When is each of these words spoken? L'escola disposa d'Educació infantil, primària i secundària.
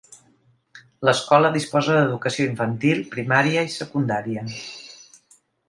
L'escola 1.09 1.51
disposa 1.57 1.99
d'Educació 1.99 2.47
infantil, 2.53 3.05
primària 3.13 3.67
i 3.71 3.77
secundària. 3.77 4.49